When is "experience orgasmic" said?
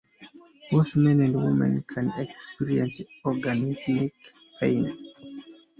2.17-4.13